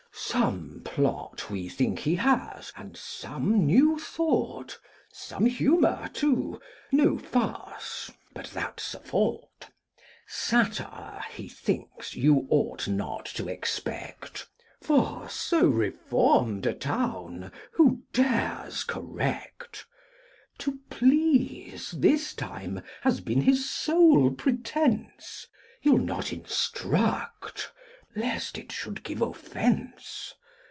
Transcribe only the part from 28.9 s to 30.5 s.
give offence.